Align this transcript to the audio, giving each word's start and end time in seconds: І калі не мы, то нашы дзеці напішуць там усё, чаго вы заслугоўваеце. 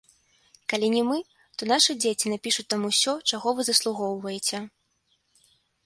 І 0.61 0.63
калі 0.71 0.87
не 0.95 1.03
мы, 1.09 1.17
то 1.59 1.67
нашы 1.73 1.91
дзеці 2.05 2.33
напішуць 2.35 2.67
там 2.75 2.81
усё, 2.91 3.13
чаго 3.33 3.47
вы 3.61 3.71
заслугоўваеце. 3.71 4.57